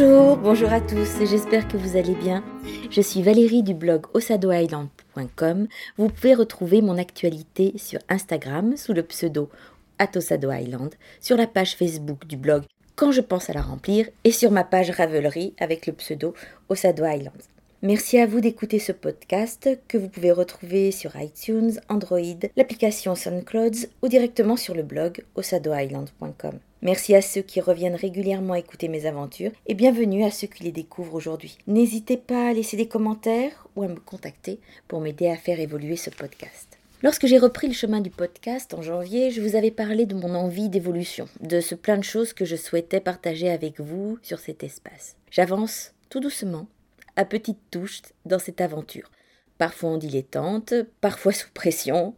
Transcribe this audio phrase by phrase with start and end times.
[0.00, 2.44] Bonjour, bonjour à tous, j'espère que vous allez bien.
[2.88, 5.66] Je suis Valérie du blog osadoisland.com.
[5.96, 9.50] Vous pouvez retrouver mon actualité sur Instagram sous le pseudo
[9.98, 12.62] Atosado Island, sur la page Facebook du blog
[12.94, 16.32] Quand je pense à la remplir et sur ma page Ravelry avec le pseudo
[16.68, 17.42] Osado Island.
[17.82, 22.20] Merci à vous d'écouter ce podcast que vous pouvez retrouver sur iTunes, Android,
[22.56, 26.60] l'application SoundCloud ou directement sur le blog osadoisland.com.
[26.80, 30.70] Merci à ceux qui reviennent régulièrement écouter mes aventures et bienvenue à ceux qui les
[30.70, 31.58] découvrent aujourd'hui.
[31.66, 35.96] N'hésitez pas à laisser des commentaires ou à me contacter pour m'aider à faire évoluer
[35.96, 36.78] ce podcast.
[37.02, 40.36] Lorsque j'ai repris le chemin du podcast en janvier, je vous avais parlé de mon
[40.36, 44.62] envie d'évolution, de ce plein de choses que je souhaitais partager avec vous sur cet
[44.62, 45.16] espace.
[45.32, 46.68] J'avance tout doucement
[47.16, 49.10] à petites touches dans cette aventure.
[49.58, 52.14] Parfois en dilettante, parfois sous pression,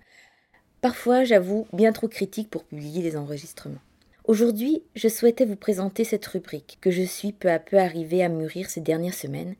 [0.83, 3.81] parfois, j'avoue, bien trop critique pour publier des enregistrements.
[4.31, 8.29] Aujourd'hui, je souhaitais vous présenter cette rubrique que je suis peu à peu arrivée à
[8.29, 9.57] mûrir ces dernières semaines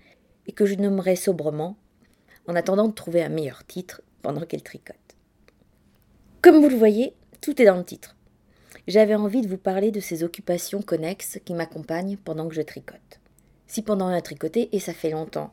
[0.47, 1.77] et que je nommerai sobrement
[2.47, 4.95] en attendant de trouver un meilleur titre pendant qu'elle tricote.
[6.41, 8.15] Comme vous le voyez, tout est dans le titre.
[8.87, 13.19] J'avais envie de vous parler de ces occupations connexes qui m'accompagnent pendant que je tricote
[13.67, 15.53] si pendant un tricoté, et ça fait longtemps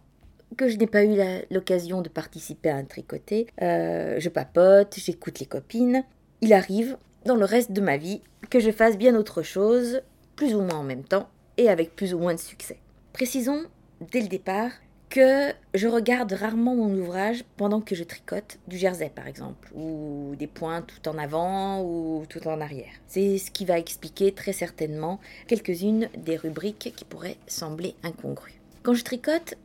[0.57, 1.17] que je n'ai pas eu
[1.49, 6.03] l'occasion de participer à un tricoté, euh, je papote, j'écoute les copines,
[6.41, 10.01] il arrive, dans le reste de ma vie, que je fasse bien autre chose,
[10.35, 12.79] plus ou moins en même temps, et avec plus ou moins de succès.
[13.13, 13.65] Précisons,
[14.11, 14.71] dès le départ,
[15.09, 20.35] que je regarde rarement mon ouvrage pendant que je tricote du jersey par exemple, ou
[20.37, 22.91] des points tout en avant ou tout en arrière.
[23.07, 28.59] C'est ce qui va expliquer très certainement quelques-unes des rubriques qui pourraient sembler incongrues.
[28.83, 29.55] Quand je tricote,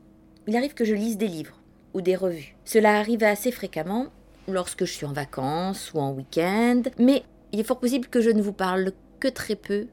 [0.46, 1.58] il arrive que je lise des livres
[1.92, 2.54] ou des revues.
[2.64, 4.06] Cela arrive assez fréquemment
[4.48, 8.30] lorsque je suis en vacances ou en week-end, mais il est fort possible que je
[8.30, 9.86] ne vous parle que très peu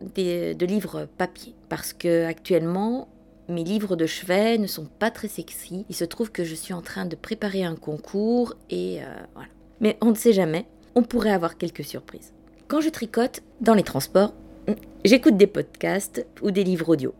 [0.00, 3.08] de livres papier, parce que actuellement
[3.48, 5.84] mes livres de chevet ne sont pas très sexy.
[5.88, 9.48] Il se trouve que je suis en train de préparer un concours et euh, voilà.
[9.80, 12.32] Mais on ne sait jamais, on pourrait avoir quelques surprises.
[12.68, 14.32] Quand je tricote dans les transports,
[15.04, 17.14] j'écoute des podcasts ou des livres audio.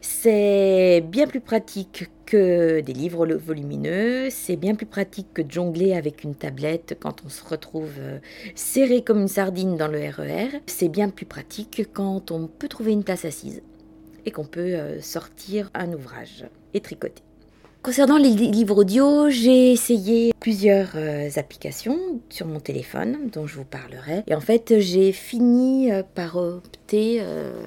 [0.00, 5.94] C'est bien plus pratique que des livres volumineux, c'est bien plus pratique que de jongler
[5.94, 8.18] avec une tablette quand on se retrouve euh,
[8.54, 10.56] serré comme une sardine dans le RER.
[10.56, 13.62] E c'est bien plus pratique quand on peut trouver une place assise
[14.24, 17.22] et qu'on peut euh, sortir un ouvrage et tricoter.
[17.82, 23.64] Concernant les livres audio, j'ai essayé plusieurs euh, applications sur mon téléphone dont je vous
[23.64, 24.22] parlerai.
[24.26, 27.22] Et en fait, j'ai fini euh, par opter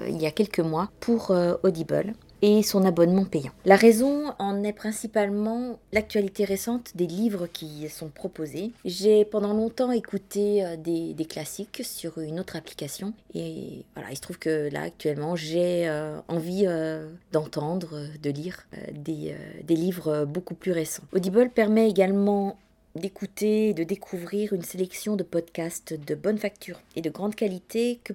[0.07, 1.31] il y a quelques mois pour
[1.63, 2.13] Audible
[2.43, 3.53] et son abonnement payant.
[3.63, 8.73] La raison en est principalement l'actualité récente des livres qui sont proposés.
[8.83, 14.21] J'ai pendant longtemps écouté euh, des, classiques sur une autre application et voilà, il se
[14.21, 19.33] trouve que là actuellement j'ai euh, envie euh, d'entendre, de lire des,
[19.63, 21.03] des livres beaucoup plus récents.
[21.13, 22.57] Audible permet également
[22.95, 27.99] d'écouter et de découvrir une sélection de podcasts de bonne facture et de grande qualité
[28.03, 28.13] que,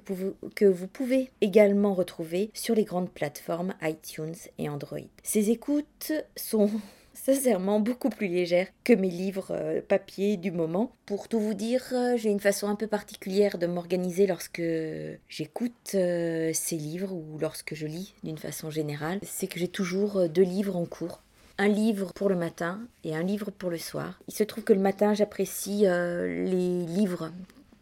[0.67, 4.99] vous pouvez également retrouver sur les grandes plateformes iTunes et Android.
[5.23, 6.71] Ces écoutes sont
[7.15, 10.93] sincèrement beaucoup plus légères que mes livres euh, papier du moment.
[11.05, 14.63] Pour tout vous dire, euh, j'ai une façon un peu particulière de m'organiser lorsque
[15.29, 19.19] j'écoute euh, ces livres ou lorsque je lis d'une façon générale.
[19.23, 21.23] C'est que j'ai toujours deux livres en cours
[21.59, 24.19] un livre pour le matin et un livre pour le soir.
[24.29, 27.33] Il se trouve que le matin, j'apprécie euh, les livres,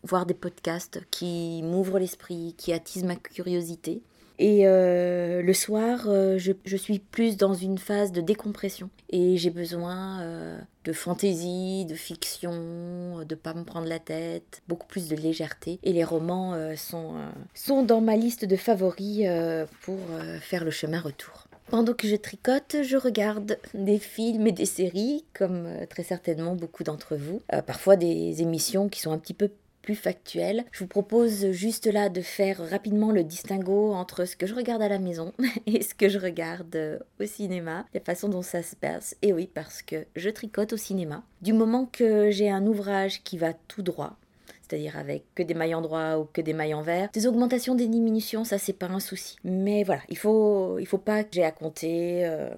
[0.03, 4.03] voire des podcasts qui m'ouvrent l'esprit, qui attisent ma curiosité.
[4.39, 8.91] Et euh, le soir, euh, je, suis plus dans une phase de décompression.
[9.09, 10.23] Et j'ai besoin
[10.85, 15.79] de fantaisie, de fiction, de pas me prendre la tête, beaucoup plus de légèreté.
[15.85, 17.15] Et les romans sont,
[17.55, 19.27] sont dans ma liste de favoris
[19.83, 19.99] pour
[20.41, 21.46] faire le chemin retour.
[21.69, 26.55] Pendant que je tricote, je regarde des films et des séries, comme euh, très certainement
[26.55, 27.43] beaucoup d'entre vous.
[27.53, 29.51] Euh, parfois des émissions qui sont un petit peu
[29.83, 30.65] plus factuelles.
[30.73, 34.83] Je vous propose juste là de faire rapidement le distinguo entre ce que je regarde
[34.83, 35.33] à la maison
[35.67, 39.17] et ce que je regarde euh, au cinéma, la façon dont ça se passe.
[39.23, 41.25] Et oui, parce que je tricote au cinéma.
[41.41, 44.17] Du moment que j'ai un ouvrage qui va tout droit,
[44.69, 47.11] c'est-à-dire avec que des mailles endroits ou que des mailles envers.
[47.11, 49.37] Des augmentations, des diminutions, ça c'est pas un souci.
[49.45, 52.55] Mais voilà, il faut, il faut pas que j'ai à compter, euh,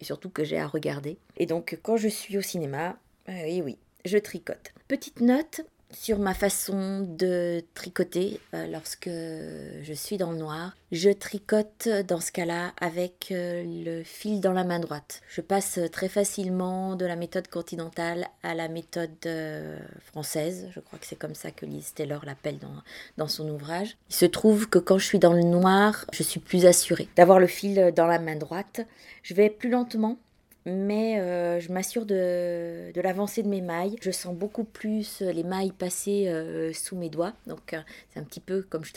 [0.00, 1.18] et surtout que j'ai à regarder.
[1.36, 2.96] Et donc quand je suis au cinéma,
[3.28, 4.72] euh, oui oui, je tricote.
[4.88, 5.62] Petite note,
[5.92, 10.76] sur ma façon de tricoter euh, lorsque je suis dans le noir.
[10.90, 15.22] Je tricote dans ce cas-là avec euh, le fil dans la main droite.
[15.28, 20.68] Je passe très facilement de la méthode continentale à la méthode euh, française.
[20.74, 22.74] Je crois que c'est comme ça que Liz Taylor l'appelle dans,
[23.16, 23.96] dans son ouvrage.
[24.10, 27.38] Il se trouve que quand je suis dans le noir, je suis plus assurée d'avoir
[27.38, 28.80] le fil dans la main droite.
[29.22, 30.18] Je vais plus lentement
[30.64, 33.96] mais euh, je m'assure de, de l'avancée de mes mailles.
[34.00, 37.32] Je sens beaucoup plus les mailles passer euh, sous mes doigts.
[37.46, 37.80] Donc euh,
[38.10, 38.92] c'est un petit peu comme, je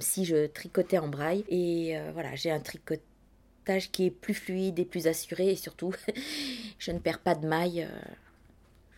[0.00, 1.44] si je tricotais en braille.
[1.48, 5.48] Et voilà, j'ai un tricotage qui est plus fluide et plus assuré.
[5.50, 5.94] Et surtout,
[6.78, 7.88] je ne perds pas de mailles.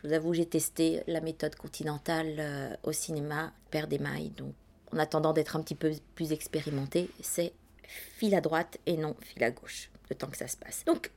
[0.02, 4.30] je vous avoue, j'ai testé la méthode continentale au cinéma, perdre des mailles.
[4.30, 4.54] Donc
[4.92, 7.52] en attendant d'être un petit peu plus expérimenté, c'est
[7.86, 10.84] fil à droite et non fil à gauche, le temps que ça se passe.
[10.84, 11.12] Donc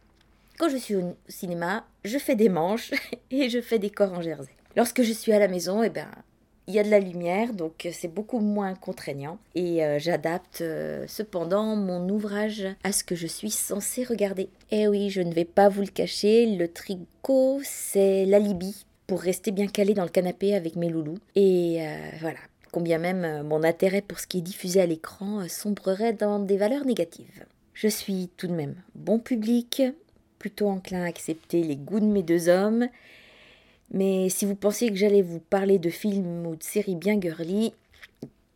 [0.57, 2.91] quand je suis au cinéma, je fais des manches
[3.31, 4.51] et je fais des corps en jersey.
[4.75, 6.07] Lorsque je suis à la maison, eh ben,
[6.67, 9.39] il y a de la lumière, donc c'est beaucoup moins contraignant.
[9.55, 14.49] Et euh, j'adapte euh, cependant mon ouvrage à ce que je suis censée regarder.
[14.71, 19.51] Eh oui, je ne vais pas vous le cacher, le tricot, c'est l'alibi pour rester
[19.51, 21.17] bien calé dans le canapé avec mes loulous.
[21.35, 22.39] Et euh, voilà,
[22.71, 26.85] combien même mon intérêt pour ce qui est diffusé à l'écran sombrerait dans des valeurs
[26.85, 27.45] négatives.
[27.73, 29.81] Je suis tout de même bon public,
[30.41, 32.87] plutôt enclin à accepter les goûts de mes deux hommes.
[33.91, 37.73] Mais si vous pensiez que j'allais vous parler de films ou de séries bien girly,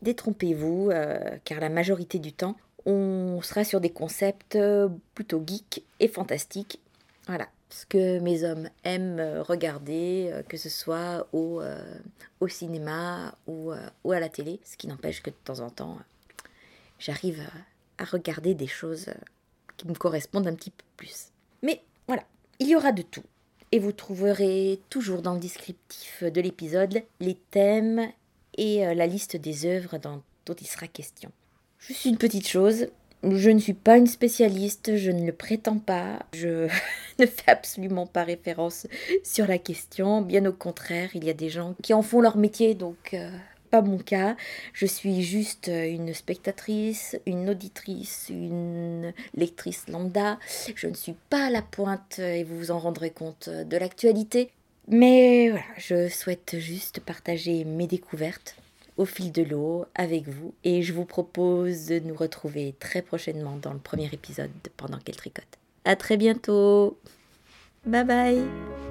[0.02, 2.56] détrompez-vous, euh, car la majorité du temps,
[2.88, 6.80] on sera sur des concepts euh, plutôt geeks et fantastiques.
[7.28, 11.62] Voilà, ce que mes hommes aiment regarder, euh, que ce soit au,
[12.48, 16.00] cinéma ou, à la télé, ce qui n'empêche que de temps en temps,
[16.98, 17.44] j'arrive
[18.00, 19.12] à regarder des choses
[19.78, 21.30] qui me correspondent un petit peu plus.
[21.66, 22.24] Mais voilà,
[22.60, 23.24] il y aura de tout.
[23.72, 28.08] Et vous trouverez toujours dans le descriptif de l'épisode les thèmes
[28.58, 30.22] et euh, la liste des œuvres dont,
[30.62, 31.32] il sera question.
[31.80, 32.88] Suis une petite chose,
[33.24, 36.68] je ne suis pas une spécialiste, je ne le prétends pas, je
[37.20, 38.86] ne fais absolument pas référence
[39.24, 42.38] sur la question, bien au contraire, il y a des gens qui en font leur
[42.38, 43.30] métier, donc euh,
[43.74, 44.36] mon cas.
[44.74, 50.40] Je suis juste une spectatrice, une auditrice, une lectrice lambda.
[50.76, 54.52] Je ne suis pas à la pointe, et vous vous en rendrez compte, de l'actualité.
[54.88, 58.56] Mais voilà, je souhaite juste partager mes découvertes
[58.98, 63.58] au fil de l'eau avec vous et je vous propose de nous retrouver très prochainement
[63.58, 65.44] dans le premier épisode de Pendant qu'elle tricote.
[65.84, 66.98] À très bientôt.
[67.86, 68.85] Bye bye.